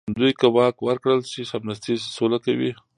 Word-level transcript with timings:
دوی 0.17 0.31
که 0.39 0.47
واک 0.55 0.75
ورکړل 0.83 1.19
شي، 1.31 1.41
سمدستي 1.51 1.93
سوله 2.17 2.37
کوي. 2.45 2.71